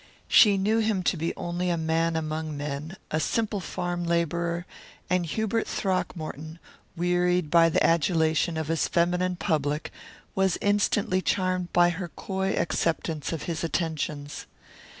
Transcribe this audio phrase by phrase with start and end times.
[0.27, 4.65] She knew him to be only a man among men, a simple farm labourer,
[5.11, 6.57] and Hubert Throckmorton,
[6.97, 9.91] wearied by the adulation of his feminine public,
[10.33, 14.47] was instantly charmed by her coy acceptance of his attentions.